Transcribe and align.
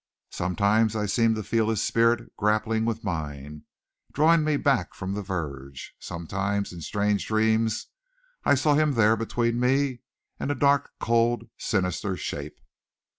Sometimes 0.31 0.95
I 0.95 1.05
seemed 1.05 1.35
to 1.35 1.43
feel 1.43 1.69
his 1.69 1.83
spirit 1.83 2.35
grappling 2.35 2.85
with 2.85 3.03
mine, 3.03 3.65
drawing 4.11 4.43
me 4.43 4.57
back 4.57 4.95
from 4.95 5.13
the 5.13 5.21
verge. 5.21 5.93
Sometimes, 5.99 6.73
in 6.73 6.81
strange 6.81 7.27
dreams, 7.27 7.85
I 8.43 8.55
saw 8.55 8.73
him 8.73 8.93
there 8.93 9.15
between 9.15 9.59
me 9.59 9.99
and 10.39 10.49
a 10.49 10.55
dark, 10.55 10.89
cold, 10.99 11.51
sinister 11.59 12.17
shape. 12.17 12.57